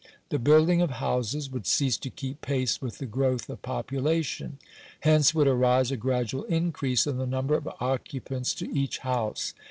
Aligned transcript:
The 0.29 0.39
building 0.39 0.81
of 0.81 0.89
houses 0.89 1.51
would 1.51 1.67
cease 1.67 1.95
to 1.97 2.09
keep 2.09 2.41
pace 2.41 2.81
with 2.81 2.97
the 2.97 3.05
growth 3.05 3.47
of 3.51 3.61
population. 3.61 4.57
Hence 5.01 5.35
would 5.35 5.47
arise 5.47 5.91
a 5.91 5.95
gradual 5.95 6.41
increase 6.45 7.05
in 7.05 7.17
the 7.19 7.27
number 7.27 7.53
of 7.53 7.69
occupants 7.79 8.55
to 8.55 8.73
each 8.75 8.97
house. 9.05 9.53